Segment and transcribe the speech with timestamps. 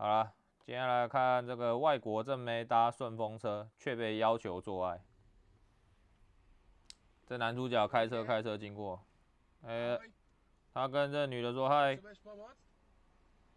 [0.00, 0.32] 好了，
[0.64, 5.02] 接下来看这个外国正妹搭顺风车却被要求做爱。
[7.26, 9.04] 这男主角开车开车经过，
[9.62, 10.00] 呃、欸，
[10.72, 11.98] 他跟这女的说：“嗨，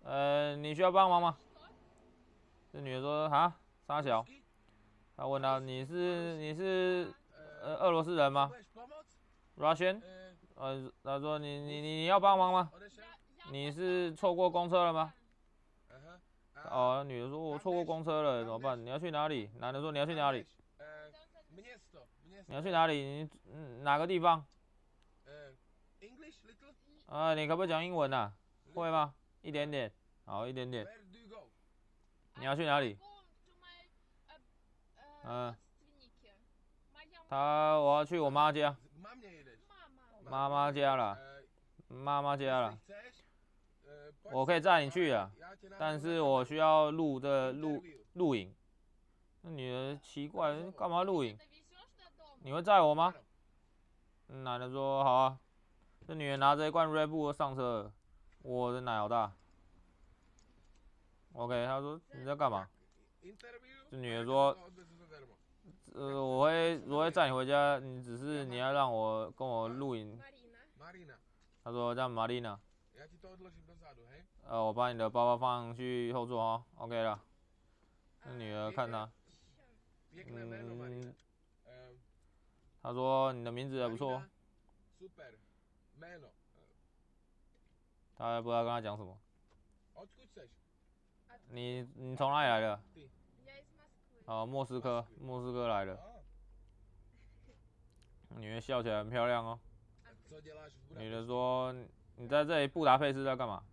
[0.04, 1.38] 呃，你需要帮忙吗？”
[2.74, 3.54] 这女的说：“哈，
[3.86, 4.26] 三小。”
[5.16, 7.14] 他问他：“你是你是
[7.62, 8.52] 呃俄罗斯人吗
[9.58, 10.02] ？”Russian。
[10.56, 12.72] 呃，他说：“你你你你要帮忙吗？
[13.52, 15.14] 你是错过公车了吗？”
[16.70, 18.80] 哦，女的说：“我错过公车了，怎么办？
[18.86, 20.46] 你要去哪里？”男的说：“你要去哪里？”
[22.48, 22.96] 你要去哪里？
[23.04, 24.46] 你嗯哪个地方？
[27.08, 28.34] 啊，你可不可以讲英文啊？
[28.74, 29.14] 会吗？
[29.42, 29.92] 一点点，
[30.26, 30.88] 好，一点点。
[32.36, 32.98] 你要去哪里？
[35.24, 35.56] 嗯，
[37.30, 38.76] 他我要去我妈家，
[40.24, 41.18] 妈妈家了，
[41.88, 42.80] 妈妈家了，
[44.32, 45.30] 我可以载你去啊，
[45.78, 47.84] 但是我需要录的录
[48.14, 48.54] 录影。
[49.42, 51.38] 那女的奇怪，干嘛录影？
[52.44, 53.14] 你会载我吗？
[54.28, 55.40] 男的说好啊。
[56.08, 57.92] 这女的拿着一罐 Red Bull 上车，
[58.42, 59.32] 我的奶好大。
[61.34, 62.68] OK，他说你在干嘛？
[63.90, 64.58] 这女的说，
[65.94, 70.20] 呃，我会我会载你回家，你只是你要让我跟我录影。
[71.64, 72.58] 他说叫 Marina。
[74.52, 76.66] 呃，我把你的包包放去后座哦。
[76.76, 77.18] OK 了。
[78.26, 79.10] 那女的看他，
[81.66, 81.98] 嗯，
[82.82, 84.22] 他说你的名字还不错。
[88.18, 89.18] 他还不知道跟他讲什么。
[91.48, 92.84] 你你从哪里来的？
[94.26, 95.98] 哦，莫斯科，莫斯科来的。
[98.36, 99.58] 女的笑起来很漂亮哦。
[100.98, 101.74] 女的说
[102.18, 103.64] ：“你在这里布达佩斯在干嘛？”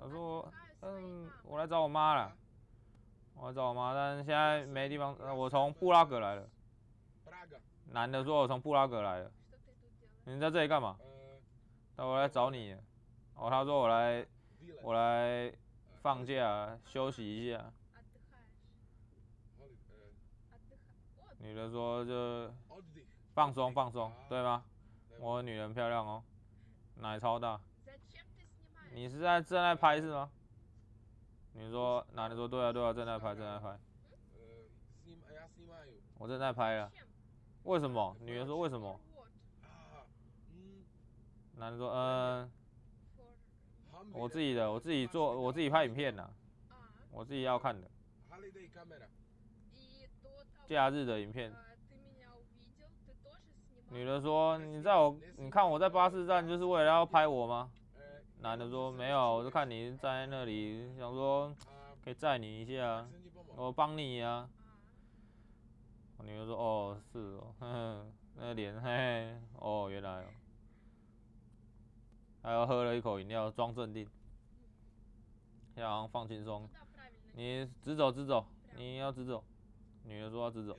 [0.00, 2.32] 他说：“嗯，我来找我妈了。
[3.34, 5.14] 我来找我妈，但是现在没地方。
[5.36, 6.48] 我从布拉格来的。”
[7.92, 9.30] 男的说：“我从布拉格来的。”
[10.24, 10.96] 你在这里干嘛？
[11.96, 12.74] 那我来找你。
[13.34, 14.26] 哦，他说：“我来，
[14.82, 15.52] 我来。”
[16.02, 17.62] 放假休息一下，
[21.36, 22.50] 女的说就
[23.34, 24.64] 放松放松，对吗？
[25.18, 26.24] 我女人漂亮哦，
[26.94, 27.60] 奶超大。
[28.92, 30.30] 你是在正在拍是吗？
[31.54, 33.78] 女的说，男的说对啊对啊，正在拍正在拍。
[36.18, 36.92] 我正在拍了，
[37.62, 38.16] 为什么？
[38.20, 39.00] 女的说为什么？
[41.56, 42.50] 男的说嗯。
[44.12, 46.28] 我自己的，我自己做，我自己拍影片呐，
[47.12, 47.88] 我自己要看的。
[50.66, 51.52] 假日的影片。
[53.90, 57.70] 女的说：“你在我，你看我在巴士站，就是为了要拍我吗？”
[58.42, 61.54] 男的说：“没有，我就看你站在那里，想说
[62.02, 63.06] 可以载你一下，
[63.54, 64.48] 我帮你呀。”
[66.24, 68.06] 女的说：“哦，是哦，呵呵，
[68.36, 70.24] 那个脸，嘿嘿，哦，原来哦。”
[72.42, 74.08] 还要喝了一口饮料，装镇定，
[75.74, 76.66] 现在好像放轻松。
[77.34, 79.44] 你直走，直走，你要直走。
[80.04, 80.74] 女的说要直走。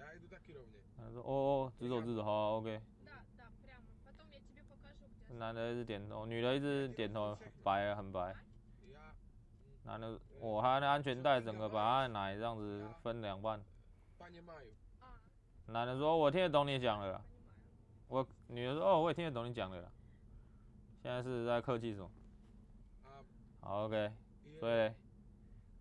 [0.98, 2.82] 他说哦哦，直走，直走，好，OK。
[5.42, 8.36] 男的一直点头，女的一直点头，白啊，很白。
[9.86, 13.60] 男的，我他那安全带整个把他的奶这样子分两半。
[15.66, 17.20] 男的说，我听得懂你讲的。
[18.08, 19.92] 我女的说，哦，我也听得懂你讲的。
[21.02, 22.12] 现在是在客气什么？
[23.62, 24.12] 好，OK，
[24.60, 24.94] 所以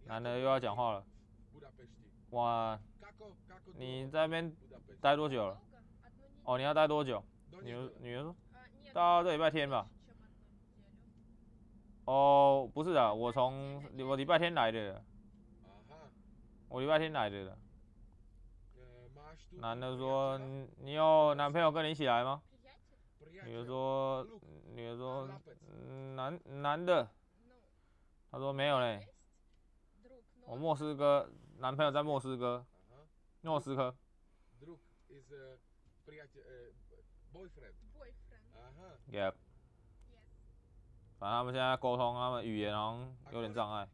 [0.06, 1.04] 男的又要讲话了。
[2.31, 2.81] 哇，
[3.77, 4.56] 你在那边
[5.03, 5.60] 待多久了？
[6.44, 7.22] 哦，你要待多久？
[7.62, 8.34] 女女的说，
[8.93, 9.89] 到这礼拜天吧。
[12.06, 15.03] 哦，不是的，我从我礼拜天来的。
[16.69, 17.56] 我礼拜天来的。
[19.53, 22.43] 男的说，你有男朋友跟你一起来吗？
[23.45, 24.27] 女的说，
[24.75, 25.28] 女的说，
[26.15, 27.09] 男男的，
[28.31, 29.07] 他说没有嘞，
[30.47, 32.65] 我莫斯科男朋友在莫斯科，
[33.42, 33.95] 莫斯科。
[39.10, 39.34] Yep。
[41.18, 43.89] 反正他们现在沟通，他们语言好像有点障碍。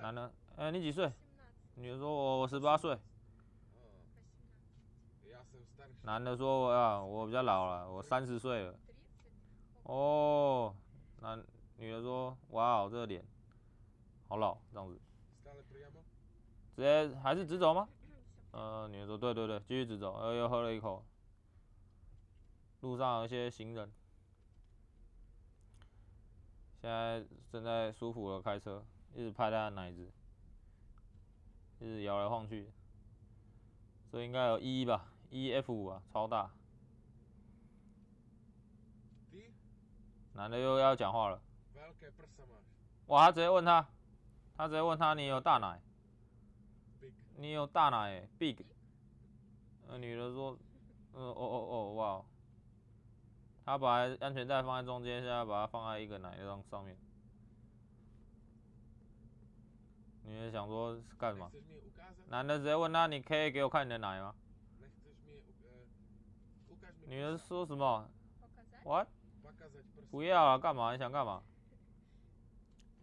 [0.00, 1.12] 男的，哎，你几岁？
[1.74, 2.98] 女的说，我十八岁。
[6.02, 8.74] 男的说我啊，我比较老了，我三十岁了。
[9.82, 10.74] 哦，
[11.20, 11.44] 男
[11.76, 13.22] 女的说，哇哦，这个脸
[14.26, 14.98] 好老，这样子。
[16.74, 17.86] 直接还是直走吗？
[18.52, 20.18] 呃，女的说，对对对，继续直走。
[20.24, 21.04] 又又喝了一口。
[22.80, 23.92] 路上有一些行人，
[26.80, 27.22] 现在
[27.52, 28.82] 正在舒服的开车，
[29.14, 30.10] 一直拍他的奶子。
[31.78, 32.70] 一直摇来晃去。
[34.10, 36.50] 这应该有 E 吧，E F 五啊，超大。
[40.32, 41.40] 男的又要讲话了。
[43.06, 43.86] 哇，他直接问他，
[44.56, 45.80] 他直接问他，你有大奶？
[47.36, 48.64] 你有大奶？Big。
[49.86, 50.56] 那女的说，
[51.12, 52.24] 嗯，哦哦哦，哇。
[53.70, 56.96] 他把安全带放在中间，现在把它放在一个奶上上面。
[60.24, 61.48] 女的想说是干嘛？
[62.30, 64.34] 男的直接问他，你可以给我看你的奶吗？
[67.06, 68.10] 女的说什么
[68.82, 69.06] ？What？
[70.10, 70.90] 不要啊，干嘛？
[70.90, 71.40] 你想干嘛？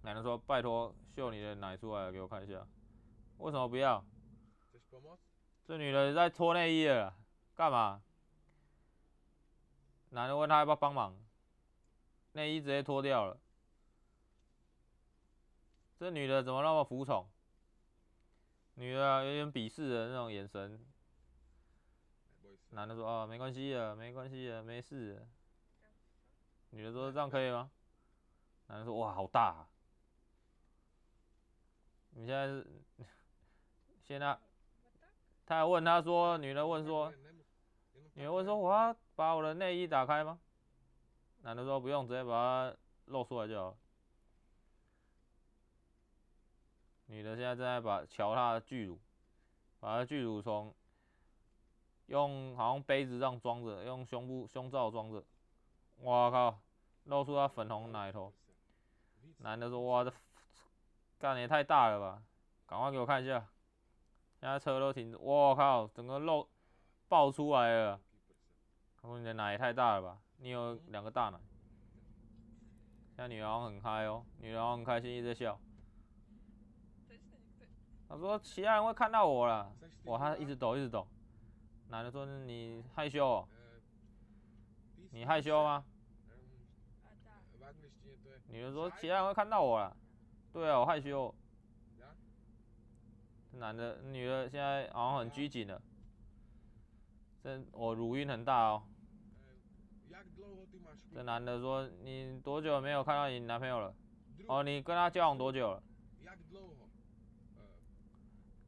[0.02, 2.68] 男的说，拜托，秀你的奶出来给我看一下。
[3.38, 4.04] 为什么不要？
[5.66, 7.16] 这女的在脱内衣了，
[7.56, 8.02] 干嘛？
[10.09, 11.15] 男的问他要不要帮忙，
[12.33, 13.39] 内衣直接脱掉了。
[15.98, 17.27] 这女的怎么那么服从？
[18.75, 20.80] 女的、啊、有点鄙视的那种眼神。
[22.69, 25.27] 男的说：“哦，没关系的，没关系的，没事的。”
[26.71, 27.71] 女的说：“这样可以吗？”
[28.68, 29.69] 男的说：“哇，好大、啊！”
[32.12, 32.68] 你现在是
[34.04, 34.38] 现在，
[35.45, 37.12] 他还问他说：“女的问说，
[38.13, 40.40] 女的问说，我要把我的内衣打开吗？”
[41.42, 43.75] 男的说：“不用，直接把它露出来就好。”
[47.08, 49.00] 女的现在正在把乔她的巨乳，
[49.80, 50.74] 把她巨乳从
[52.08, 55.24] 用好像杯子这样装着，用胸部胸罩装着，
[56.02, 56.60] 哇靠，
[57.06, 58.31] 露出她粉红奶头。
[59.40, 60.14] 男的说：“哇，这
[61.18, 62.22] 干的也太大了吧，
[62.66, 63.48] 赶快给我看一下。”
[64.40, 66.48] 现在车都停我，靠，整个露
[67.08, 68.02] 爆出来了。
[69.07, 71.39] 他说：“你的奶也太大了吧，你有两个大奶。”
[73.15, 75.57] 现在女的很嗨哦，女的很开心，一直在笑。
[78.09, 79.74] 他说：“其他人会看到我了。”
[80.04, 81.07] 哇，他一直抖，一直抖。
[81.88, 83.48] 男的说：“你害羞哦？
[85.12, 85.86] 你害羞吗？”
[88.50, 89.95] 女的说：“其他人会看到我了。”
[90.51, 91.33] 对啊，我害羞。
[93.54, 95.81] 男的、女的现在好像很拘谨了。
[97.42, 98.83] 这我乳晕很大哦。
[101.13, 103.95] 这男的说：“你多久没有看到你男朋友了？
[104.48, 105.83] 哦，你跟他交往多久了？”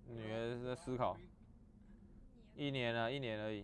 [0.08, 1.16] 女的在思考，
[2.56, 3.64] 一年了，一年而已。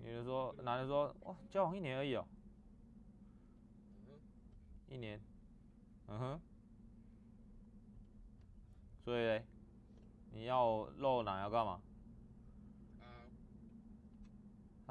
[0.00, 2.24] 女的说，男的说，哇，交往一年而已哦。
[4.88, 5.20] 一年，
[6.06, 6.40] 嗯哼。
[9.04, 9.42] 所以，
[10.32, 11.80] 你要露奶要干嘛？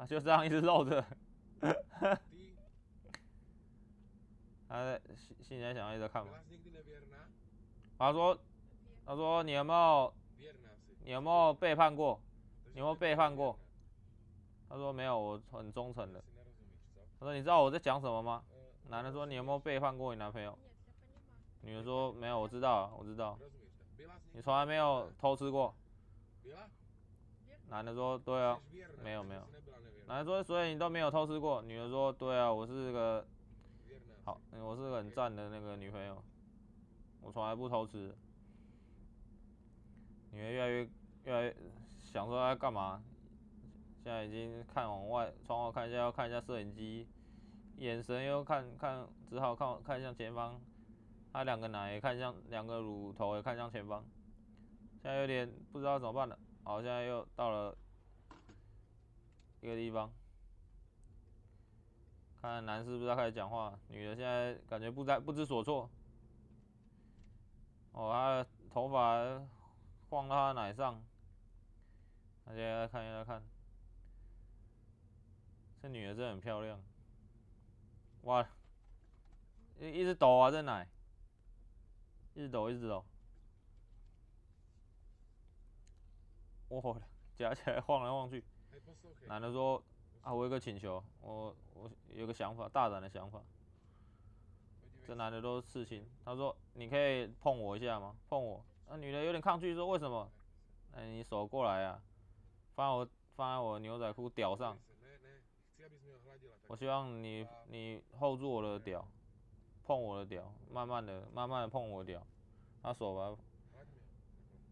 [0.00, 1.04] 他就这样一直绕着。
[4.66, 6.32] 他在心心里在想一直看嘛。
[7.98, 8.38] 他说。
[9.06, 10.14] 他说：“你有没有，
[11.04, 12.20] 你有没有背叛过？
[12.74, 13.58] 你有没有背叛过？”
[14.70, 16.22] 他说：“没有，我很忠诚的。”
[17.18, 18.44] 他说：“你知道我在讲什么吗？”
[18.88, 20.56] 男的说：“你有没有背叛过你男朋友？”
[21.62, 23.36] 女的说：“没有，我知道，我知道。”
[24.32, 25.74] 你从来没有偷吃过？
[27.70, 28.58] 男的说：“对啊，
[29.02, 29.40] 没有没有。”
[30.06, 33.24] 男的说：“所以你都没有偷吃过？”女的说：“对啊，我是个
[34.24, 36.22] 好，我是个很赞的那个女朋友，
[37.20, 38.12] 我从来不偷吃。”
[40.32, 40.88] 女的越来越
[41.24, 41.56] 越来越
[42.02, 43.02] 想说她干嘛，
[44.02, 47.06] 现在已经看往外窗外看一下，要看一下摄影机，
[47.76, 50.60] 眼神又看看，只好看看向前方，
[51.32, 54.04] 他两个奶也看向两个乳头也看向前方，
[55.02, 56.36] 现在有点不知道怎么办了。
[56.64, 57.76] 好，现在又到了
[59.60, 60.12] 一个地方，
[62.40, 65.90] 看男士不知道开始讲话，女的现在感觉不在不知所措。
[67.92, 69.46] 哦，她的头发。
[70.10, 71.00] 晃到他的奶上，
[72.44, 73.40] 大家看一下看，
[75.80, 76.82] 这女的真的很漂亮，
[78.22, 78.44] 哇，
[79.78, 80.88] 一一直抖啊这奶，
[82.34, 83.04] 一直抖一直抖，
[86.70, 86.96] 哇，
[87.36, 88.42] 夹起来晃来晃去。
[89.26, 89.82] 男的说
[90.22, 93.40] 啊，我有个请求，我我有个想法，大胆的想法。
[95.06, 98.14] 这男的都是刺青，他说你可以碰我一下吗？
[98.28, 98.64] 碰我。
[98.88, 100.30] 那女的有点抗拒，说：“为什么？”
[100.94, 102.00] 哎，你手过来啊，
[102.74, 104.78] 放我放在我牛仔裤屌上。
[106.68, 109.04] 我希望你你 hold 住我的屌，
[109.84, 112.24] 碰我的屌，慢慢的慢慢的碰我的屌，
[112.82, 113.36] 他手吧，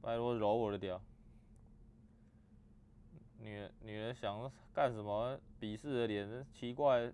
[0.01, 1.01] 拜托揉我的屌。
[3.39, 5.39] 女女人想干什么？
[5.61, 7.13] 鄙视的脸，奇怪，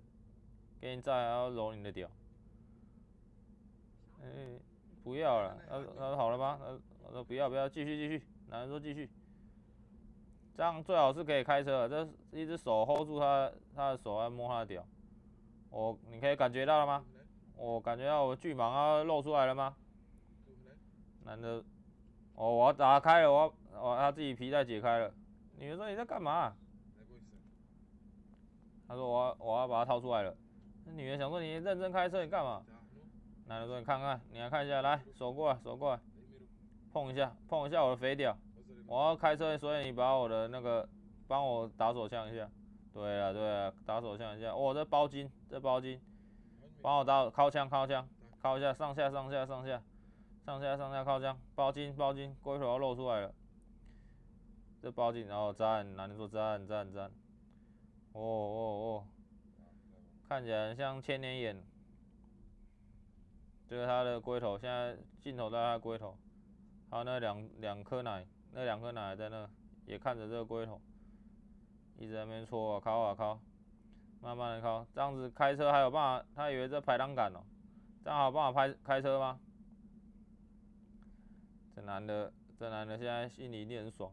[0.80, 2.10] 给你在还要揉你的屌。
[4.22, 4.26] 哎，
[5.02, 6.58] 不要了，他他说好了吗？
[7.02, 8.22] 我说不要不要，继续继续。
[8.48, 9.08] 男人说继续。
[10.56, 14.86] 这样最好是可以开车，这一只手 hold 住他他的手，来摸他的屌。
[15.70, 17.04] 我你可以感觉到了吗？
[17.56, 19.76] 我感觉到我巨蟒要露出来了吗？
[21.24, 21.64] 男的，
[22.34, 23.40] 哦，我要打开了，我
[23.72, 25.12] 要我他自己皮带解开了。
[25.58, 26.54] 女的说你在干嘛？
[28.86, 30.36] 他说我要我要把它掏出来了。
[30.84, 32.62] 那女的想说你认真开车，你干嘛？
[33.46, 36.00] 男的说你看看，你来看一下，来手过来手过来，
[36.92, 38.36] 碰一下碰一下我的肥屌。
[38.86, 40.86] 我要开车，所以你把我的那个
[41.26, 42.48] 帮我打手枪一下。
[42.92, 44.52] 对啊对啊，打手枪一下。
[44.52, 46.00] 哦，这包金，这包金，
[46.82, 48.06] 帮我打靠枪靠枪
[48.42, 49.82] 靠一下，上下上下上下
[50.44, 53.34] 上下上下靠枪，包金包金，龟头要露出来了。
[54.84, 57.10] 这报警，然后站，男的说站，站，站。
[58.12, 59.06] 哦哦哦，
[60.28, 61.64] 看起来很像千年眼。
[63.66, 66.18] 这个他的龟头，现在镜头在他龟头，
[66.90, 68.26] 还有那两两颗奶。
[68.52, 69.48] 那两颗奶在那，
[69.86, 70.78] 也看着这个龟头，
[71.96, 73.40] 一直在那边搓啊、敲啊、敲，
[74.20, 76.26] 慢慢的敲，这样子开车还有办法？
[76.36, 77.40] 他以为这排档杆哦，
[78.04, 79.40] 这样好办法拍开车吗？
[81.74, 84.12] 这男的，这男的现在心里一定很爽。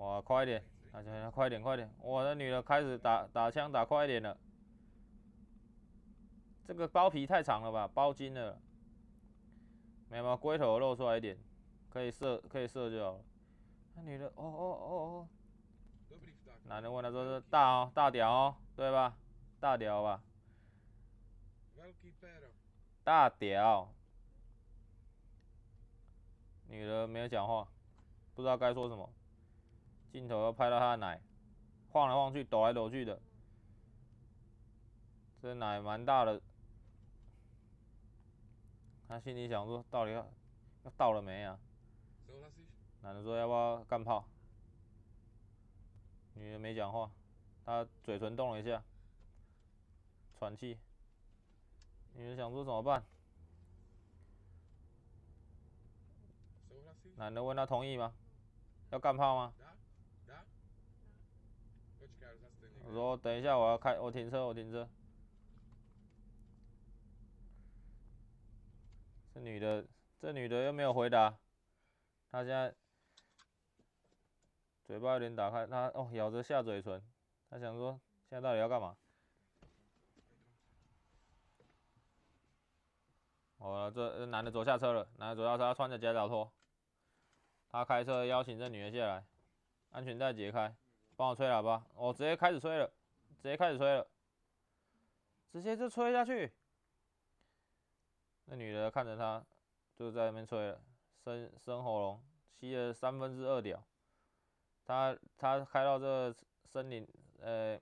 [0.00, 1.88] 哇，快点，大家快点，快点！
[2.04, 4.34] 哇，这女的开始打打枪，打快一点了。
[6.66, 8.58] 这个包皮太长了吧，包筋了。
[10.08, 11.38] 没有，龟头露出来一点。
[11.90, 13.24] 可以射，可以射就好了。
[13.94, 15.28] 那女的，哦哦哦哦。
[16.64, 19.14] 男的问他说是大哦，大屌哦，对吧？
[19.60, 20.22] 大屌吧。
[23.04, 23.92] 大屌。
[26.68, 27.68] 女的没有讲话，
[28.34, 29.12] 不知道该说什么。
[30.12, 31.20] 镜头要拍到他的奶，
[31.90, 33.20] 晃来晃去，抖来抖去的。
[35.40, 36.40] 这奶蛮大的。
[39.08, 40.26] 他心里想说，到底要
[40.84, 41.58] 要到了没啊？
[43.02, 44.24] 男的说要不要干炮？
[46.34, 47.10] 女的没讲话，
[47.64, 48.82] 她嘴唇动了一下，
[50.38, 50.78] 喘气。
[52.14, 53.04] 女的想说怎么办？
[57.16, 58.12] 男的问她同意吗？
[58.90, 59.52] 要干炮吗？
[62.90, 64.88] 我说等一下我要开，我停车，我停车。
[69.32, 69.86] 这女的，
[70.18, 71.38] 这女的又没有回答，
[72.32, 72.74] 她现在。
[74.82, 77.00] 嘴巴有点打开，她哦咬着下嘴唇，
[77.48, 78.96] 她想说现在到底要干嘛？
[83.58, 86.52] 哦，这男的走下车了，男的走下车，他穿着夹脚拖，
[87.68, 89.24] 他开车邀请这女的下来，
[89.90, 90.74] 安全带解开，
[91.20, 92.86] 帮我吹喇叭，我、直接开始吹了，
[93.36, 94.08] 直接开始吹了，
[95.52, 96.50] 直接就吹下去。
[98.46, 99.44] 那女的看着他，
[99.94, 100.80] 就在那边吹了，
[101.22, 102.24] 深深喉咙
[102.58, 103.84] 吸了三分之二屌。
[104.86, 106.34] 他他开到这
[106.64, 107.06] 森林，
[107.38, 107.78] 呃，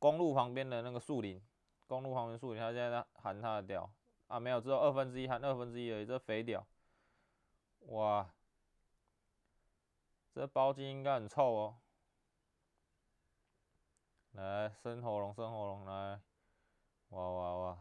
[0.00, 1.40] 公路旁边的那个树林，
[1.86, 3.88] 公路旁边树林，他现在在喊他的屌
[4.26, 6.66] 啊，没有，只有二分之一，喊二分之一而已，这肥屌，
[7.90, 8.28] 哇，
[10.34, 11.76] 这包茎应该很臭哦，
[14.36, 16.20] 来，生喉咙，生喉咙，来，
[17.08, 17.78] 哇哇哇，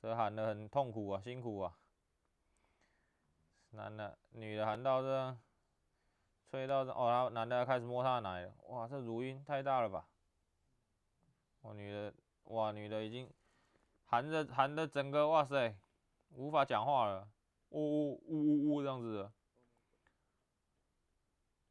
[0.00, 1.78] 这喊得很痛苦啊，辛苦啊，
[3.70, 5.36] 男的，女的喊到这。
[6.50, 10.08] 吹到这哦，他男的要开始摸她的奶了，哇，这乳晕太大了吧？
[11.60, 12.14] 哇，女的，
[12.44, 13.30] 哇，女的已经
[14.06, 15.76] 含着含着整个，哇塞，
[16.30, 17.28] 无法讲话了，
[17.68, 19.32] 呜呜呜呜呜这样子的。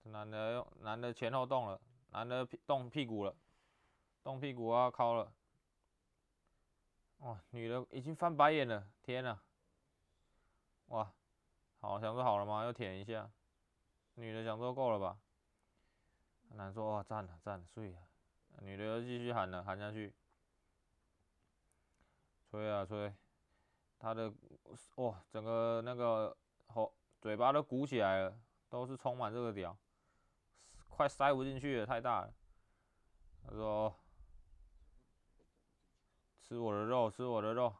[0.03, 1.81] 这男的用男的前后动了，
[2.11, 3.35] 男的屁动屁股了，
[4.27, 5.31] 动屁股啊靠了。
[7.19, 9.39] 哇，女的已经翻白眼了，天呐！
[10.87, 11.13] 哇，
[11.79, 12.65] 好，想说好了吗？
[12.65, 13.31] 要舔一下。
[14.15, 15.17] 女的想说够了吧，
[16.49, 17.99] 男说哇赞了赞了睡了，
[18.59, 20.13] 女的又继续喊了喊下去，
[22.51, 23.15] 吹啊吹，
[23.97, 24.33] 他的
[24.95, 29.77] 哇整个那个喉嘴巴都鼓起来了，都是充满这个屌，
[30.89, 32.33] 快塞不进去了太大了，
[33.45, 33.95] 他说
[36.47, 37.75] 吃我的肉吃我的肉，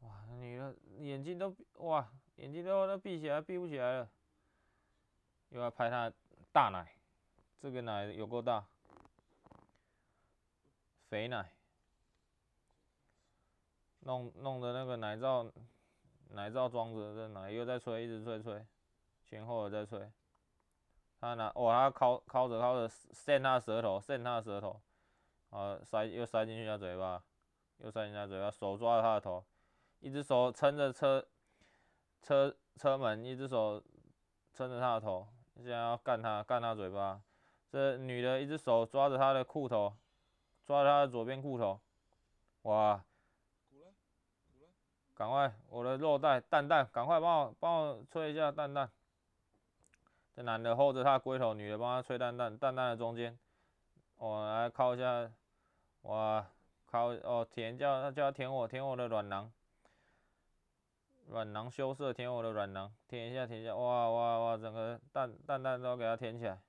[0.00, 4.10] 哇女的眼睛都哇眼睛都都闭起来闭不起来了。
[5.50, 6.12] 又要拍他
[6.50, 6.98] 大奶，
[7.60, 8.66] 这个奶有够大，
[11.08, 11.52] 肥奶，
[14.00, 15.48] 弄弄的那个奶罩，
[16.30, 18.66] 奶罩装着这奶又在吹，一直吹吹，
[19.22, 20.10] 前后的在吹，
[21.20, 24.82] 他拿哇，他靠靠着靠着扇他舌头，扇他舌头，
[25.56, 27.22] 啊塞又塞进去他嘴巴，
[27.78, 29.42] 又塞进他嘴巴，手抓着他的头，
[30.00, 31.26] 一只手撑着车，
[32.20, 33.82] 车车门，一只手
[34.52, 37.22] 撑着他的头，现在要干他，干他嘴巴。
[37.70, 39.96] 这女的一只手抓着他的裤头，
[40.66, 41.80] 抓着他的左边裤头，
[42.62, 43.02] 哇！
[45.14, 48.90] 赶快，我的肉袋蛋蛋，赶快帮我帮我吹一下蛋蛋。
[50.34, 53.38] 这男的厚着他的龟头，女的帮他吹蛋蛋，蛋蛋的中间，
[54.18, 55.32] 我来靠一下，
[56.06, 56.46] 哇，
[56.86, 59.52] 靠哦舔叫他叫他舔我舔我的软囊，
[61.28, 66.60] 软囊羞涩舔我的软囊，舔一下舔一下，哇哇哇，整个蛋蛋蛋都给他舔起来，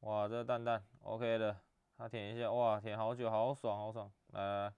[0.00, 1.56] 哇这蛋蛋 OK 的，
[1.96, 4.74] 他舔一下，哇舔好久，好爽好爽，来来来。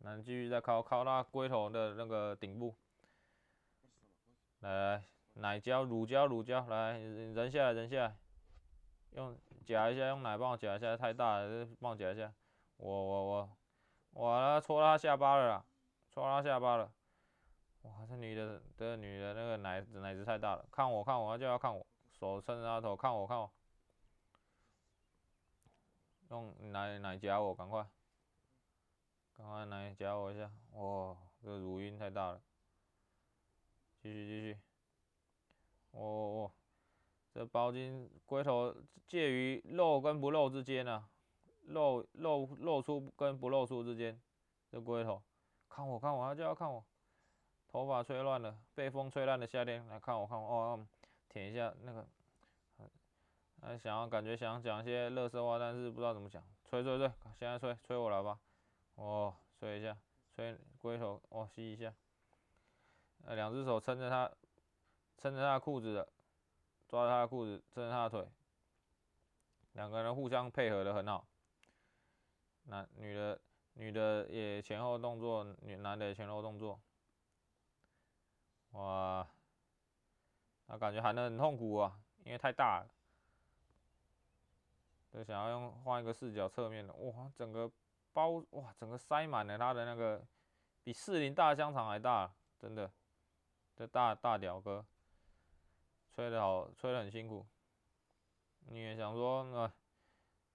[0.00, 2.74] 那继续再靠靠那龟头的那个顶部，
[4.60, 5.02] 来来
[5.34, 8.16] 奶胶乳胶乳胶，来人下来人下来，
[9.12, 12.32] 用夹一下，用奶帮我夹一下，太大了，帮我夹一下，
[12.78, 13.56] 我我我，
[14.12, 15.64] 我他戳他下巴了啦，
[16.10, 16.92] 戳他下巴了，
[17.82, 23.52] 哇这女的这女的那个奶奶子太大了，看我看我，他就要看我，手伸着他头看我看我，
[26.30, 27.86] 用奶奶夹我，赶快。
[29.36, 32.42] 赶快来夹我一下，哇，这乳晕太大了。
[34.02, 34.58] 继续继续，
[35.92, 36.52] 哦哦，
[37.32, 38.74] 这包茎龟头
[39.06, 41.08] 介于露跟不露之间啊，
[41.68, 44.20] 露露露出跟不露出之间，
[44.70, 45.22] 这龟头，
[45.68, 46.84] 看我看我，他就要看我，
[47.68, 50.86] 头发吹乱了，被风吹烂的夏天，来看我看我，哦，
[51.28, 52.06] 舔一下那个，
[53.60, 58.38] 还想要感觉想讲一些垃圾话，但是不知道怎么讲，吹吹吹，现在吹吹我来吧。
[58.94, 59.96] 哦，吹一下，
[60.34, 61.94] 吹龟头，哦，吸一下。
[63.24, 64.30] 呃，两只手撑着他，
[65.18, 66.08] 撑着他的裤子的，
[66.88, 68.28] 抓着他的裤子，撑着他的腿。
[69.72, 71.27] 两个人互相配合的很好。
[72.68, 73.40] 男女的，
[73.74, 76.80] 女的也前后动作，女男的也前后动作。
[78.70, 79.28] 哇，
[80.66, 82.88] 那感觉喊得很痛苦啊，因为太大了。
[85.12, 87.70] 就想要用换一个视角侧面的，哇，整个。
[88.10, 90.26] 包哇，整个塞满了他的那个，
[90.82, 92.90] 比四零大香肠还大，真的，
[93.76, 94.84] 这大大屌哥，
[96.10, 97.46] 吹得好，吹得很辛苦。
[98.66, 99.72] 你也想说，呃，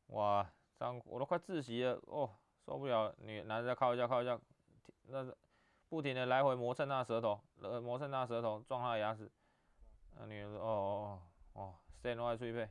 [0.08, 0.52] 哇，
[0.84, 2.30] 这样我都快窒息了，哦，
[2.66, 4.38] 受不了，女男的再靠一下，靠一下，
[5.08, 5.26] 那
[5.88, 9.32] 不停的来回磨蹭他的舌头，呃，磨蹭他的舌头，撞他的牙齿。
[10.18, 11.22] 那女的说，哦哦
[11.54, 12.68] 哦哦，声都快脆配，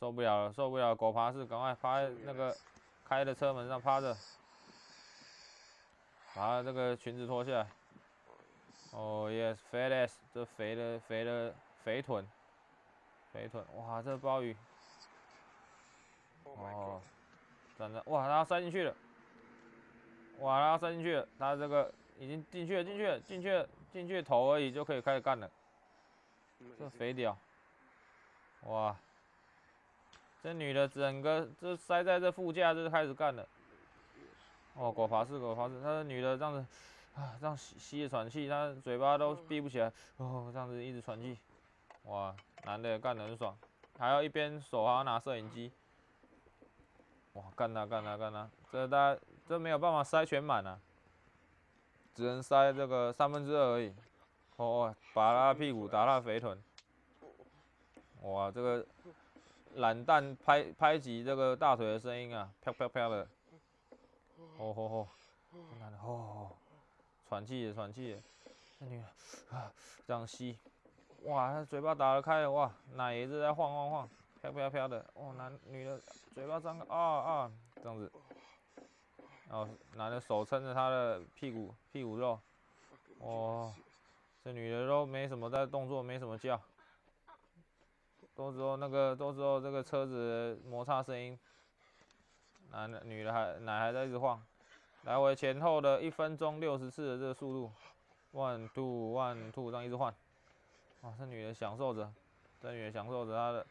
[0.00, 2.52] 受不了了，受不了，狗爬式，赶快趴那个。
[3.04, 4.14] 开的车门上趴着，
[6.34, 7.70] 把这个裙子脱下来。
[8.90, 12.28] 哦、，yes，fat ass，这肥的肥的肥臀，
[13.32, 14.54] 肥臀，哇，这鲍鱼，
[16.56, 17.00] 哦，
[17.78, 18.94] 真的，哇，他要塞进去了，
[20.40, 25.50] 哇，他要塞进去了，他这个已经进去了，进去了，进去了，进去头而已就可以开始干了，
[26.78, 27.36] 这肥屌，
[28.62, 28.96] 哇。
[30.40, 33.44] 这女的整个就塞在这副驾，就开始干了。
[34.74, 36.64] 哦，狗爬式，狗爬式，她的女的这样子，
[37.16, 41.36] 啊，这样吸吸着喘气，她嘴巴都闭不起来，哦，这样子一直喘气。
[42.04, 42.32] 哇，
[42.64, 43.58] 男的也干得很爽，
[43.98, 45.72] 还要一边手还要拿摄影机。
[47.38, 50.78] 哇，干他干他干他，这大家这没有办法塞全满啊，
[52.14, 53.94] 只能塞这个三分之二而已。
[54.56, 56.62] 哦，打他屁股，打他肥臀。
[58.22, 58.86] 哇，这个。
[59.74, 63.28] 懒蛋拍拍击这个大腿的声音啊，啪啪啪的，
[64.56, 65.08] 哦吼吼，
[65.78, 66.50] 男的哦，
[67.28, 68.20] 喘气也喘气，
[68.78, 69.70] 那女的啊
[70.04, 70.58] 这样吸，
[71.24, 74.08] 哇，他嘴巴打得开了，哇，奶也是在晃晃晃，
[74.40, 75.98] 飘飘飘的，哦，男女的
[76.32, 78.10] 嘴巴张开啊啊这样子，
[79.48, 82.38] 然后男的手撑着他的屁股屁股肉，
[83.18, 83.74] 哦，
[84.44, 86.60] 这女的都没什么在动作，没什么叫。
[88.34, 91.36] 都知道那个，都知道这个车子摩擦声音，
[92.70, 94.40] 男的、女的还奶还在一直晃，
[95.02, 97.72] 来回前后的一分钟六十次的这个速度
[98.32, 100.14] ，one two one two 这样一直换，
[101.00, 102.12] 哇，这女的享受着，
[102.60, 103.66] 这女的享受着她的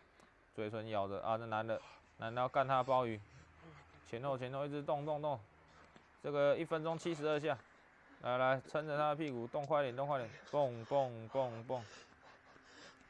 [0.58, 1.80] 嘴唇咬着啊，这男的，
[2.17, 3.22] 男的要干他鲍鱼，
[4.10, 5.39] 前后前后一直动动动，
[6.24, 7.56] 这个一分钟七十二下，
[8.24, 11.86] 来来撑着他的屁股动快点动快点，蹦蹦蹦蹦。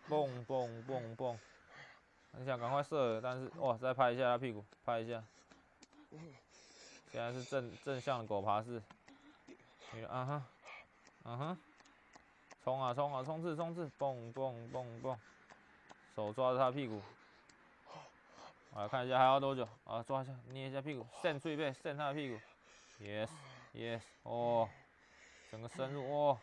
[0.09, 1.39] 蹦蹦蹦蹦，
[2.33, 5.23] 很想赶快射，但是哇，再拍一下他屁股，拍一下。
[7.11, 8.81] 现在是正正向的狗爬式，
[9.93, 10.43] 女的啊哈，
[11.23, 11.57] 嗯哼，
[12.63, 15.17] 冲啊冲啊冲刺冲刺，蹦蹦蹦蹦，
[16.13, 17.01] 手抓着他屁股。
[18.71, 20.03] 我来看一下还要多久啊？
[20.03, 22.39] 抓一下，捏一下屁股，扇出一背，扇他的屁股。
[23.01, 24.69] Yes，Yes，哦，
[25.51, 26.39] 整个深入哦。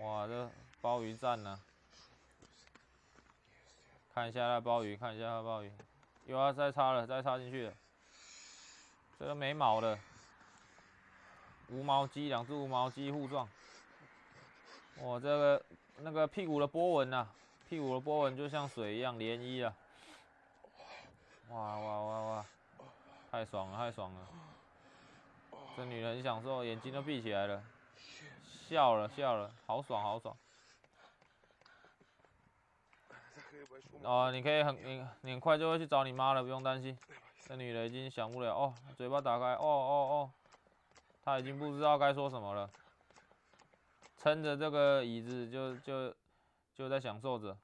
[0.00, 0.50] 哇，这
[0.80, 1.60] 鲍鱼赞呢、啊！
[4.14, 5.72] 看一下那鲍鱼，看一下那鲍鱼，
[6.26, 7.74] 又要再插了，再插进去了。
[9.18, 9.98] 这个没毛的，
[11.68, 13.48] 无毛鸡，两只无毛鸡互撞。
[15.00, 15.64] 哇，这个
[15.98, 17.28] 那个屁股的波纹呐，
[17.68, 19.74] 屁股的波纹就像水一样涟漪啊！
[21.50, 22.46] 哇哇哇哇，
[23.30, 24.28] 太爽了，太爽了！
[25.76, 27.62] 这女人很享受，眼睛都闭起来了，
[28.68, 30.36] 笑了笑了，好爽好爽。
[34.02, 36.98] 哦，你可以很你你很快就会去找你妈了，不用担心。
[37.46, 40.30] 这女的已经想不了哦，嘴巴打开，哦哦哦，
[41.22, 42.68] 她已经不知道该说什么了，
[44.16, 46.14] 撑着这个椅子就就
[46.74, 47.56] 就在享受着。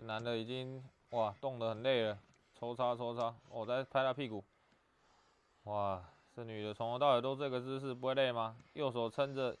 [0.00, 2.18] 这男的已经哇动得很累了，
[2.58, 4.42] 抽插抽插，我在拍他屁股，
[5.64, 6.02] 哇。
[6.34, 8.56] 这女的从头到尾都这个姿势，不会累吗？
[8.74, 9.54] 右手撑着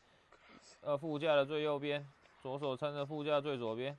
[0.80, 2.06] 呃副驾的最右边，
[2.40, 3.98] 左手撑着副驾最左边。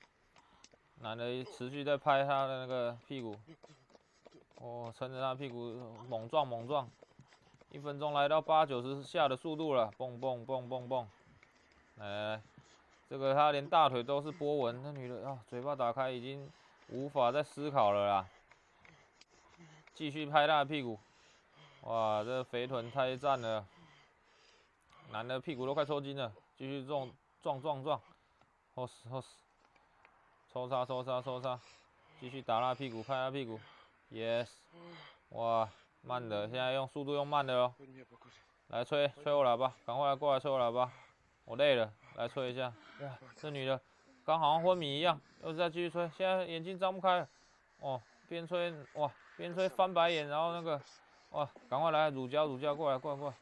[1.02, 3.36] 男的持续在拍他的那个屁股，
[4.56, 5.76] 哦，撑着他屁股
[6.08, 6.90] 猛撞猛撞，
[7.72, 11.08] 一分钟来到八九十下的速度了，蹦蹦蹦蹦蹦。
[11.98, 12.42] 来来来，
[13.12, 16.50] 这个她连大腿都是波纹，那女的啊，嘴巴打开已经
[16.88, 18.26] 无法再思考了啦。
[19.94, 20.98] 继续拍她屁股。
[21.82, 23.68] 哇，这肥臀太赞了，
[25.12, 28.02] 男的屁股都快抽筋了，继续撞撞撞撞，
[28.76, 29.28] 吼死吼死，
[30.54, 31.60] 抽杀抽杀抽杀，
[32.22, 33.60] 继续打他屁股，拍他屁股
[34.10, 34.48] ，yes，
[35.32, 35.70] 哇，
[36.04, 37.74] 慢的，现在用速度用慢的喽，
[38.68, 40.90] 来吹吹我喇叭，赶快过来吹我喇叭，
[41.44, 43.80] 我累了，来吹一下，哇，这女的
[44.26, 47.20] 刚好像昏迷一样，又是在继续吹，现在眼睛张不开。
[47.20, 47.28] 了，
[47.80, 50.82] 哦，边吹哇边吹翻白眼，然后那个。
[51.32, 53.36] 哇，赶快来，乳胶乳胶，过来过来过来，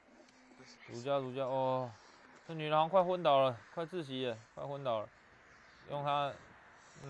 [0.90, 1.92] 乳胶乳胶，哦，
[2.48, 5.10] 这女的好像快昏倒了，快窒息了，快昏倒了，
[5.90, 6.32] 用她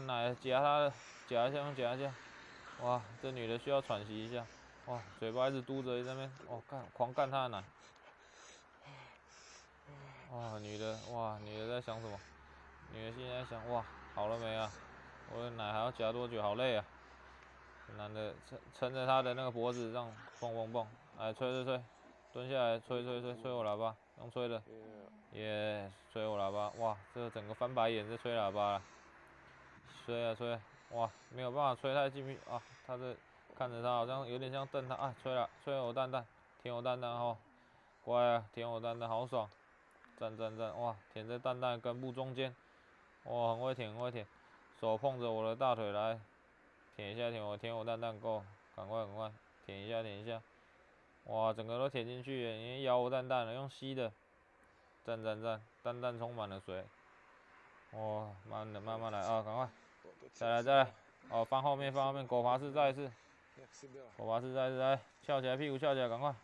[0.05, 0.89] 奶夹她，
[1.27, 2.13] 夹一下用夹一下，
[2.81, 4.45] 哇，这女的需要喘息一下，
[4.85, 7.63] 哇，嘴巴一直嘟着在那边，哦干，狂干她的奶，
[10.31, 12.19] 哇，女的，哇，女的在想什么？
[12.93, 14.71] 女的现在在想，哇，好了没啊？
[15.33, 16.39] 我的奶还要夹多久？
[16.41, 16.85] 好累啊！
[17.97, 20.87] 男的撑撑着他的那个脖子，这样蹦蹦蹦，
[21.17, 21.83] 哎吹吹吹，
[22.31, 24.61] 蹲下来吹吹吹，吹我喇叭，用吹的，
[25.31, 28.81] 耶，吹我喇叭，哇，这个整个翻白眼在吹喇叭了，
[30.05, 30.59] 吹啊吹，
[30.91, 33.15] 哇，没有办法吹太近啊，他这
[33.55, 36.23] 看着他好像有点像瞪他啊，吹了，吹我蛋蛋，
[36.61, 37.35] 舔我蛋蛋哦，
[38.03, 39.49] 乖啊，舔我蛋蛋，好爽，
[40.19, 42.53] 赞赞赞，哇，舔在蛋蛋根部中间，
[43.23, 44.27] 哇，很会舔很会舔，
[44.81, 46.19] 手碰着我的大腿来。
[46.97, 48.43] 舔一下，舔我，舔我蛋蛋够，
[48.75, 49.31] 赶快赶快，
[49.65, 50.41] 舔一下，舔一下，
[51.23, 54.11] 哇，整个都舔进去，你咬我蛋蛋了，用吸的，
[55.05, 56.83] 赞赞赞，蛋蛋充满了水，
[57.91, 59.69] 哇，慢的，慢慢来啊，赶快，
[60.33, 60.93] 再来再来，
[61.29, 63.09] 哦，放后面，放后面，狗爬式再一次，
[64.17, 66.35] 狗爬式再一次，来，翘起来，屁股翘起来，赶快，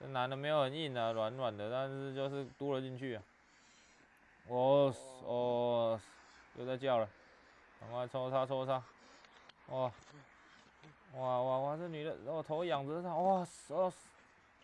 [0.00, 3.22] 这男的没有很硬啊，软软的，但是就是嘟了进去啊，
[4.48, 6.00] 哦哦，
[6.56, 7.08] 又在叫了，
[7.80, 8.82] 赶快抽插抽插。
[9.68, 9.90] 哇，
[11.16, 11.76] 哇哇哇！
[11.76, 13.92] 这女的，我头仰着她，哇哦，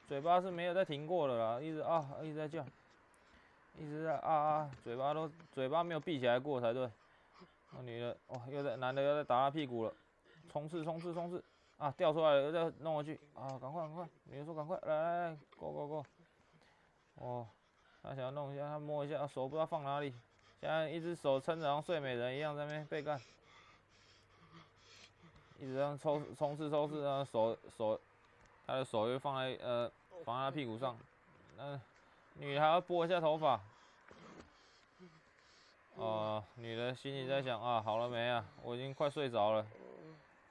[0.06, 2.62] 嘴巴是没有再停过的啦，一直啊，一直在叫，
[3.78, 6.90] 一直在啊啊，嘴巴都嘴巴没有闭起来过才对。
[7.72, 9.94] 那女的，哇，又在男的又在打她屁股了，
[10.50, 11.42] 冲刺冲刺冲刺，
[11.80, 16.04] 啊，掉出来了，再弄回去，啊，赶快赶快，你说赶快，来来来，go go go，
[17.14, 17.46] 哦，
[18.02, 20.14] 他想要弄一下，他摸一下，手不知道放哪里，
[20.60, 23.18] 现在一只手撑着像睡美人一样在那边被干。
[25.58, 28.00] 一直这样抽冲刺冲刺，然后手手，
[28.66, 29.90] 他的手又放在呃
[30.24, 30.96] 放在他屁股上，
[31.56, 31.80] 那
[32.34, 33.60] 女的还要拨一下头发，
[35.96, 38.44] 哦、女的心里在想啊，好了没啊？
[38.62, 39.66] 我已经快睡着了，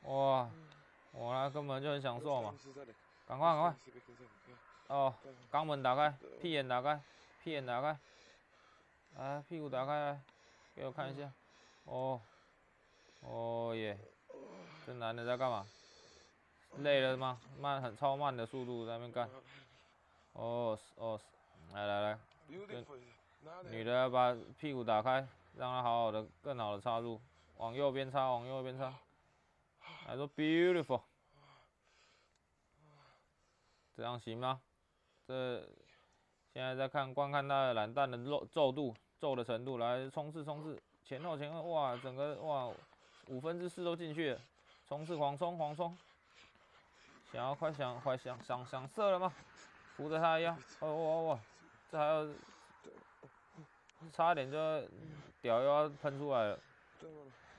[0.04, 0.48] 哇，
[1.20, 2.56] 我呢根本就很享受嘛，
[3.28, 3.76] 赶快赶快，
[4.88, 5.14] 哦，
[5.52, 7.02] 肛门打开，屁眼打开，
[7.44, 8.00] 屁眼打开，
[9.18, 10.22] 来屁股打开来，
[10.74, 11.30] 给我看一下，
[11.84, 12.22] 哦，
[13.20, 14.00] 哦耶。
[14.86, 15.68] 这男的在干嘛？
[16.78, 17.38] 累了吗？
[17.60, 19.30] 慢，很超慢的速度在那边干。
[20.32, 21.20] 哦哦，
[21.74, 22.20] 来来来，
[23.70, 25.28] 女的要把屁股打开，
[25.58, 27.20] 让她好好的、更好的插入，
[27.58, 28.94] 往右边插，往右边插。
[30.06, 31.02] 还说 beautiful，
[34.00, 34.62] 这样行吗？
[35.28, 35.60] 这
[36.54, 42.72] 现在在看观看她的蓝蛋的肉皱度、皱的程度，来冲刺冲刺，前后前后，哇，整个哇
[43.28, 44.40] 五分之四都进去了。
[44.88, 45.98] 冲刺狂冲狂冲，
[47.34, 49.34] 想要快想快想想想射了吗？
[49.98, 51.40] 扶着他一样，哦哇哇，
[51.92, 52.26] 这还要
[54.14, 54.58] 差点就
[55.42, 56.60] 屌又要喷出来了。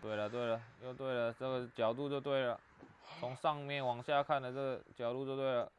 [0.00, 2.58] 对了对了，又对了，这个角度就对了，
[3.20, 5.70] 从上面往下看的这个角度就对了。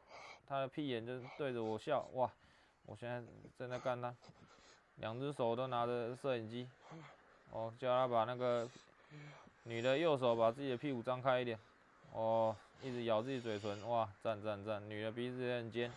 [0.51, 2.29] 他的屁眼就对着我笑，哇！
[2.85, 3.23] 我现在
[3.57, 4.13] 正在干他，
[4.97, 6.67] 两只手都拿着摄影机，
[7.51, 8.67] 哦，叫他把那个
[9.63, 11.57] 女的右手把自己的屁股张开一点，
[12.11, 14.89] 哦，一直咬自己嘴唇，哇，赞赞赞！
[14.89, 15.89] 女的鼻子也很尖。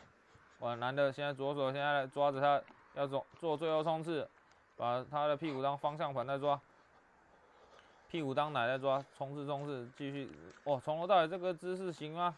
[0.60, 2.62] 哇，男的现在左手现在来抓着他，
[2.94, 4.28] 要做做最后冲刺，
[4.76, 6.60] 把他的屁股当方向盘在抓，
[8.08, 10.30] 屁股当奶在抓，冲刺冲刺，继续。
[10.62, 12.36] 哦，从头到尾这个姿势行吗？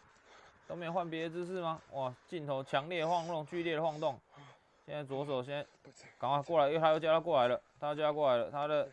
[0.67, 1.81] 都没有换别的姿势吗？
[1.91, 4.19] 哇，镜头强烈晃动，剧烈的晃动。
[4.85, 5.65] 现在左手先
[6.19, 8.89] 赶快过来，因为他又叫他过来了，他又叫他过来了，他的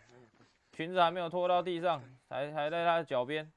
[0.72, 3.50] 裙子还没有拖到地上，还还在他的脚边。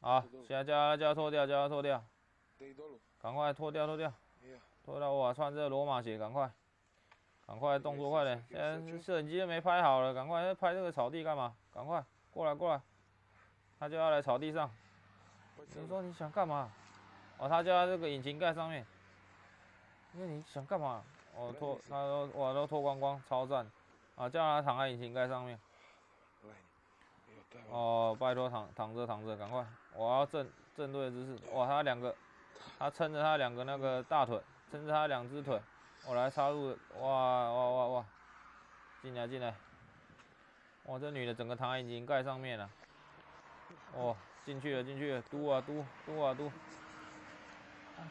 [0.00, 2.02] 啊，现在叫他叫他脱掉，叫他脱掉。
[3.20, 4.12] 赶快脱掉，脱掉，
[4.84, 5.12] 脱掉！
[5.14, 6.50] 哇，穿这个罗马鞋，赶快，
[7.46, 8.44] 赶快，动作快点！
[8.48, 11.54] 现在摄影机都没拍好了，赶快拍这个草地干嘛？
[11.72, 12.80] 赶快过来，过来！
[13.78, 14.70] 他就要来草地上。
[15.74, 16.70] 你说你想干嘛？
[17.38, 18.86] 哦，他叫他这个引擎盖上面。
[20.12, 21.02] 那你想干嘛？
[21.36, 23.66] 哦，脱，他说我，都脱光光，超赞！
[24.16, 25.58] 啊，叫他躺在引擎盖上面。
[27.70, 29.66] 哦，拜托躺躺着躺着，赶快！
[29.94, 31.38] 我要正正对的姿势。
[31.52, 32.14] 哇，他两个。
[32.78, 34.40] 他撑着他两个那个大腿，
[34.70, 35.60] 撑着他两只腿，
[36.06, 38.04] 我来插入，哇哇哇哇，
[39.00, 39.54] 进来进来，
[40.86, 42.68] 哇，这女的整个躺在引擎盖上面了，
[43.94, 46.50] 哦，进去了进去了，嘟啊嘟嘟啊嘟，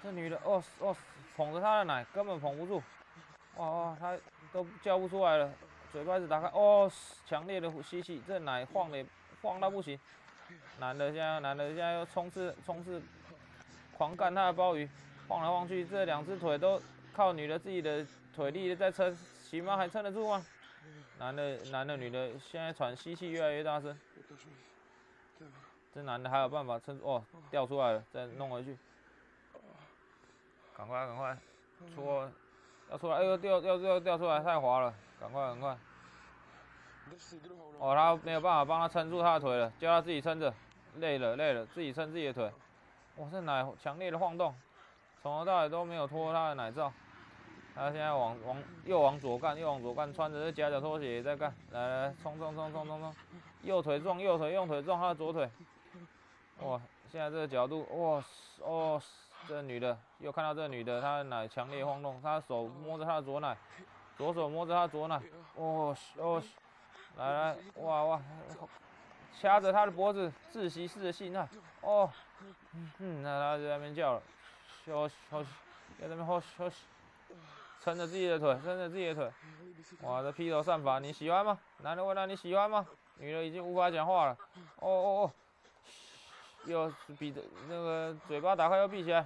[0.02, 0.96] 这女的哦哦
[1.36, 2.82] 捧着她的奶根本捧不住，
[3.58, 4.18] 哇哇，她
[4.52, 5.52] 都叫不出来了，
[5.92, 6.92] 嘴巴子打开，哦，
[7.26, 9.06] 强烈的吸气，这奶晃的
[9.42, 10.00] 晃到不行，
[10.80, 13.02] 男的现在男的现在又冲刺冲刺。
[13.96, 14.90] 狂干他的鲍鱼，
[15.28, 16.82] 晃来晃去，这两只腿都
[17.14, 18.04] 靠女的自己的
[18.36, 19.78] 腿力在撑，起码？
[19.78, 20.44] 还撑得住吗？
[21.20, 23.96] 男的，男的，女的，现在喘吸气越来越大声。
[25.94, 27.06] 这男的还有办法撑住？
[27.06, 28.78] 哦，掉出来了，再弄回去。
[30.76, 31.38] 赶快，赶快，
[31.94, 32.30] 出，
[32.90, 33.18] 要出来！
[33.18, 34.94] 哎呦，掉掉掉掉出来，太滑了！
[35.20, 35.78] 赶快，赶快。
[37.78, 40.52] 哦，他没有办法帮他撑住他的腿了，叫他自己撑着。
[40.96, 42.52] 累了，累了，自己撑自己的腿。
[43.18, 44.54] 哇，这奶强烈的晃动，
[45.22, 46.92] 从头到尾都没有脱他的奶罩。
[47.76, 51.54] 他现在往往又往左干，又往左干，穿着这夹脚拖鞋也在干。
[51.72, 53.16] 来来，冲冲冲冲冲冲！
[53.62, 55.50] 右腿撞右腿，右腿撞他的左腿。
[56.62, 56.80] 哇，
[57.12, 58.24] 现在这个角度，哇
[58.60, 59.02] 哦，
[59.48, 63.58] 这个女的又看到这个女的，她的奶强烈晃动，她的手摸着她的左奶，
[64.18, 65.22] 左手摸着她的左奶。
[65.56, 66.42] 哦哦，
[67.18, 68.22] 来来，哇哇，
[69.40, 71.48] 掐着她的脖子，窒息式的性爱。
[71.82, 72.10] 哦。
[73.00, 74.22] 嗯，那她就在那边叫了，
[74.86, 75.50] 休息休息，
[76.00, 76.78] 在那边休息休息，
[77.82, 79.32] 撑着自己的腿，撑着自己的腿，
[80.02, 81.60] 哇，这披头散发，你喜欢吗？
[81.80, 82.86] 男的问他你喜欢吗？
[83.18, 84.38] 女的已经无法讲话了，
[84.80, 85.32] 哦哦哦，
[86.66, 89.26] 又闭着那个嘴巴打开又闭起来，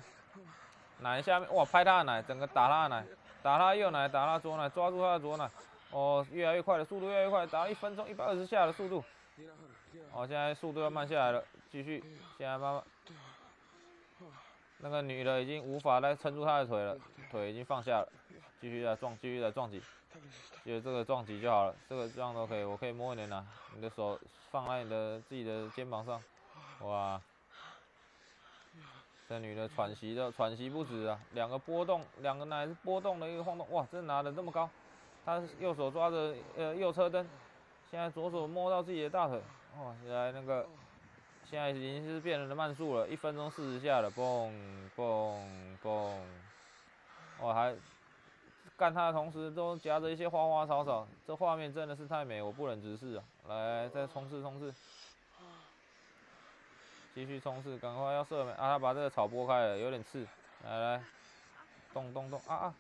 [1.00, 3.06] 奶下面哇拍他的奶，整个打他的奶，
[3.42, 5.50] 打他右奶，打他左奶，抓住他的左奶，
[5.92, 9.04] 哦，越来越快的速度越来越快，打了一分钟一百二十下的速度，
[10.12, 12.04] 哦，现在速度要慢下来了，继续，
[12.38, 12.84] 现在慢慢。
[14.80, 16.96] 那个女的已经无法再撑住他的腿了，
[17.32, 18.08] 腿已经放下了，
[18.62, 19.82] 继续再撞，继续再撞击，
[20.64, 24.20] 就这个撞击就好了，这个这样都可以，我可以摸一点呐，你的手
[24.52, 26.22] 放在你的自己的肩膀上，
[26.82, 27.22] 哇，
[29.28, 34.70] 这女的喘息的喘息不止啊，两个波动，两个奶是波动的一个晃动，哇，这拿的这么高，
[35.26, 37.28] 他右手抓着呃右车灯，
[37.90, 39.42] 现在左手摸到自己的大腿，
[39.80, 40.68] 哇，原来那个。
[41.50, 44.52] 现在已经是变成了慢速了，一分钟四十下了，嘣
[44.98, 45.40] 嘣
[45.82, 46.12] 嘣！
[47.40, 47.74] 我还
[48.76, 53.24] 干他的同时都夹着一些花花草草，这画面真的是太美，我不忍直视啊！
[53.48, 54.76] 来，再冲刺冲刺，
[57.18, 58.74] 继续冲刺，赶快要射门啊！
[58.74, 60.24] 他把这个草拨开了，有点刺，
[60.64, 61.04] 来来，
[61.92, 62.74] 动动动啊啊！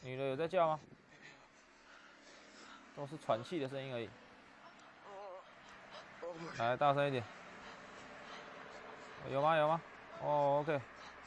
[0.00, 0.80] 女的有在叫吗？
[2.96, 4.08] 都是喘气的声音而已。
[6.56, 7.22] 来，大声一点。
[9.30, 9.54] 有吗？
[9.58, 9.82] 有吗？
[10.22, 10.80] 哦，OK。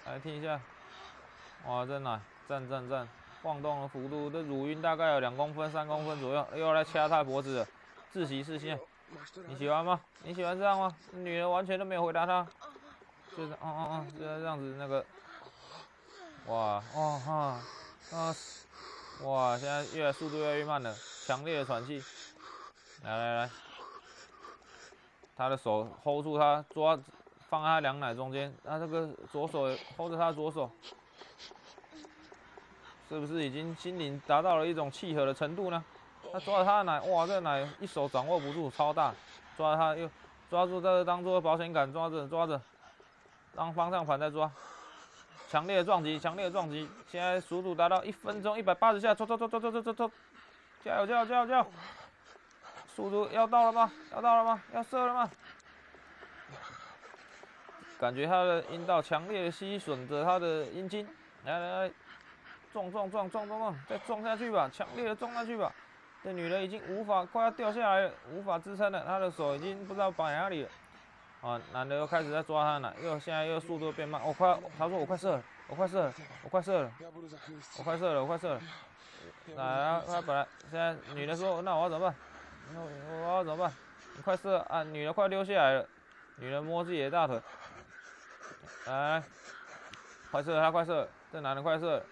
[0.07, 0.59] 来听一下。
[1.67, 3.07] 哇，真奶，赞赞赞！
[3.43, 6.47] 晃动的幅度，这乳晕大概有两公分、三公分左右。
[6.53, 7.67] 又要来掐他脖子了，
[8.11, 8.79] 窒息式性。
[9.47, 9.99] 你喜欢吗？
[10.23, 10.95] 你喜欢这样吗？
[11.13, 12.47] 女人完全都没有回答他。
[13.35, 15.05] 就是，嗯嗯嗯，就是这样子那个。
[16.47, 17.61] 哇，哦哈，
[18.17, 18.35] 啊，
[19.23, 20.95] 哇，现在越来速度越来越慢了，
[21.25, 22.03] 强烈的喘气。
[23.03, 23.49] 来来来。
[25.35, 26.99] 他的手 hold 住他，抓
[27.49, 30.69] 放在他两奶中间，他这个左手 hold 着他的左手，
[33.09, 35.83] 是不是已经心灵达到了一种契合的程度呢？
[36.31, 39.13] 他抓着他的奶，哇，这奶一手掌握不住，超大，
[39.57, 40.09] 抓他又
[40.49, 42.59] 抓住这个当做保险杆，抓着抓着，
[43.55, 44.49] 当方向盘在抓，
[45.49, 50.11] 强烈的撞击，强烈的撞击，现在速度达到一分钟一百八十下，走走走走走走走，
[50.83, 51.65] 加油加油加油加油！
[52.95, 53.91] 速度要到了吗？
[54.11, 54.61] 要到了吗？
[54.73, 55.29] 要射了吗？
[57.99, 61.07] 感觉他的阴道强烈的吸吮着他的阴茎，
[61.45, 61.91] 来来来，
[62.73, 65.71] 撞撞撞撞撞撞，再撞下去吧，强烈的撞下去吧。
[66.23, 70.69] 这女的已经无法，快要掉下来了，无法支撑了，她的手已经不知道绑哪里了。
[71.41, 76.91] 啊，男的又开始在抓她了，又现在又速度变慢，我快，他说我快射了，我快射了，我快射了，
[77.77, 78.61] 我快射了，我快射了。
[79.55, 82.15] 来，他本来现在女的说，那我要怎么办？
[82.73, 83.73] 那我要怎么办？
[84.15, 84.83] 你快射啊！
[84.83, 85.87] 女的快溜下来了，
[86.35, 87.41] 女的摸自己的大腿，
[88.85, 89.23] 来，
[90.29, 92.03] 快射，她快射，这男的快射，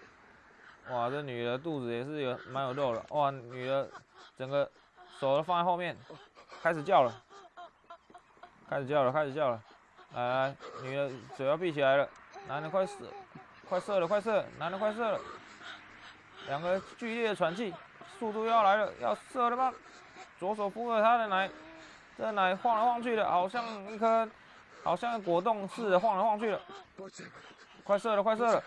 [0.90, 3.88] 哇，这女的肚子也是有蛮有肉的，哇，女的
[4.36, 4.68] 整个
[5.18, 5.96] 手都放在后面，
[6.60, 7.22] 开始叫了，
[8.68, 9.62] 开始叫了，开始叫了，
[10.14, 12.08] 来来，女的嘴要闭起来了，
[12.48, 12.94] 男的快射，
[13.68, 15.20] 快射了，快射，男的快射了，
[16.48, 17.72] 两个剧烈的喘气，
[18.18, 19.72] 速度要来了，要射了吗？
[20.40, 21.48] 左手扶着他的奶，
[22.18, 24.28] 这奶晃来晃去的，好像一颗，
[24.82, 26.60] 好像果冻似的晃来晃去的。
[27.84, 28.64] 快射了，快射了！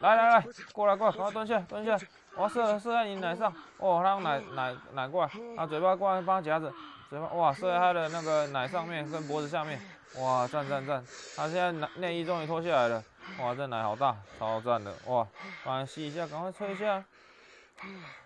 [0.00, 1.98] 来来来，过来过来，赶快蹲下蹲下，
[2.34, 3.52] 我要射射在你奶上。
[3.78, 6.72] 哦，他用奶奶奶过来，啊嘴巴过来帮他夹着，
[7.08, 9.80] 嘴巴哇射在他的那个奶上面跟脖子下面。
[10.16, 11.04] 哇赞赞赞！
[11.36, 13.04] 他现在内内衣终于脱下来了。
[13.38, 15.24] 哇这奶好大，超赞的哇！
[15.64, 17.04] 帮他吸一下，赶快吹一下。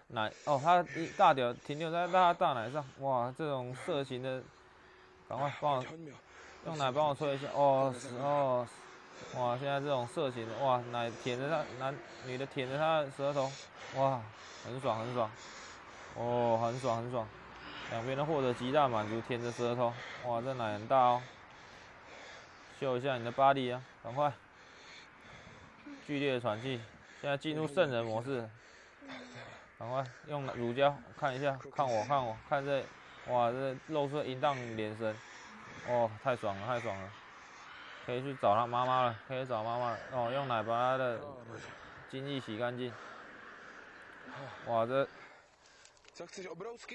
[0.07, 4.43] 奶哦，他一大屌停留在他大奶上，哇，这种色情的，
[5.29, 5.85] 赶快帮我
[6.65, 8.67] 用奶帮我吹一下，哦，哦，
[9.37, 11.95] 哇，现在这种色情，哇，奶舔着他男
[12.27, 13.51] 女的舔着他的舌头，
[13.97, 14.21] 哇，
[14.65, 15.31] 很爽很爽，
[16.17, 17.27] 哦，很爽很爽，
[17.91, 19.93] 两边都获得极大满足，舔着舌头，
[20.25, 21.23] 哇，这奶很大哦，
[22.79, 24.33] 秀一下你的 body 啊，赶快，
[26.07, 26.81] 剧烈的喘气，
[27.21, 28.49] 现在进入圣人模式。
[29.77, 32.83] 赶快用乳胶看一下，看我，看我，看这，
[33.27, 35.15] 哇，这露出淫荡眼神，
[35.89, 37.11] 哦，太爽了，太爽了，
[38.07, 41.21] 可以去找他妈妈了，可以找妈妈了，哦，用奶把他的
[42.11, 42.93] 精液洗干净。
[44.67, 45.07] 哇，这，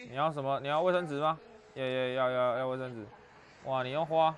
[0.07, 0.59] 你要什么？
[0.59, 1.39] 你要卫生纸吗？
[1.73, 3.05] 要要要要要卫生纸。
[3.65, 4.35] 哇，你用花，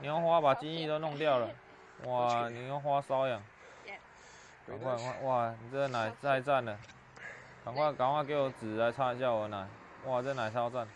[0.00, 1.48] 你用花把精液都弄掉了。
[2.04, 3.42] 哇，你用花瘙痒。
[4.66, 6.78] 赶快快，哇，你这个奶太赞了。
[7.64, 9.66] 赶快，赶快给我纸来擦一下我的奶。
[10.06, 10.86] 哇，这奶超赞。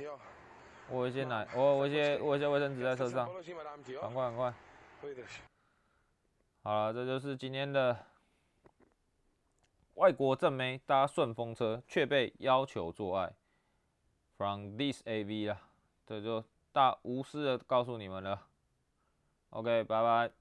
[0.88, 3.28] 我有一些奶，我我一些我有一些卫生纸在车上。
[4.00, 4.52] 赶快，赶快。
[6.62, 8.06] 好了，这就是今天的
[9.94, 13.34] 外国正妹搭顺风车却被要求做爱
[14.36, 15.60] ，from this AV 啦，
[16.06, 18.46] 这就大无私的告诉你们了。
[19.50, 20.39] OK，拜拜。